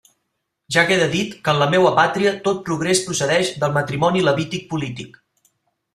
Ja 0.75 0.85
queda 0.91 1.09
dit 1.15 1.35
que 1.43 1.53
en 1.53 1.59
la 1.63 1.67
meua 1.75 1.91
pàtria 2.01 2.33
tot 2.47 2.63
progrés 2.71 3.03
procedeix 3.11 3.53
del 3.65 3.77
matrimoni 3.79 4.25
levític 4.29 4.67
polític. 4.73 5.21